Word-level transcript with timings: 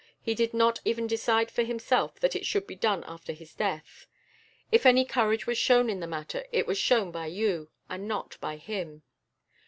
He 0.19 0.33
did 0.33 0.51
not 0.51 0.79
even 0.83 1.05
decide 1.05 1.51
for 1.51 1.61
himself 1.61 2.19
that 2.21 2.35
it 2.35 2.43
should 2.43 2.65
be 2.65 2.73
done 2.73 3.03
after 3.03 3.33
his 3.33 3.53
death. 3.53 4.07
If 4.71 4.87
any 4.87 5.05
courage 5.05 5.45
was 5.45 5.59
shown 5.59 5.91
in 5.91 5.99
the 5.99 6.07
matter, 6.07 6.43
it 6.51 6.65
was 6.65 6.79
shown 6.79 7.11
by 7.11 7.27
you, 7.27 7.69
and 7.87 8.07
not 8.07 8.39
by 8.41 8.57
him. 8.57 9.03